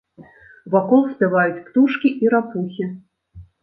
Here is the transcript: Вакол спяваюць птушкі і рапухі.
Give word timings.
Вакол 0.75 1.03
спяваюць 1.13 1.63
птушкі 1.69 2.15
і 2.27 2.35
рапухі. 2.39 2.93